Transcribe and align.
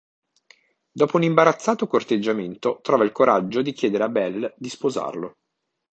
Dopo 0.91 1.17
un 1.17 1.21
imbarazzato 1.21 1.85
corteggiamento 1.85 2.79
trova 2.81 3.03
il 3.03 3.11
coraggio 3.11 3.61
di 3.61 3.71
chiedere 3.71 4.03
a 4.05 4.09
Bell 4.09 4.51
di 4.57 4.67
sposarlo. 4.69 5.37